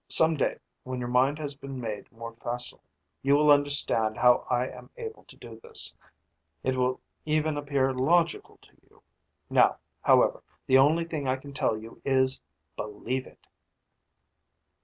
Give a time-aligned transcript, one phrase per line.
[0.07, 2.81] Someday, when your mind has been made more facile,
[3.21, 5.95] you will understand how I am able to do this.
[6.63, 9.03] It will even appear logical to you.
[9.47, 12.41] Now, however, the only thing I can tell you is
[12.75, 13.45] believe it!"